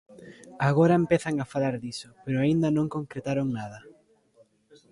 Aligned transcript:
Agora 0.69 0.99
empezan 1.03 1.35
a 1.39 1.49
falar 1.53 1.75
diso, 1.85 2.09
pero 2.23 2.37
aínda 2.39 2.67
non 2.77 2.93
concretaron 2.95 3.47
nada. 3.59 3.79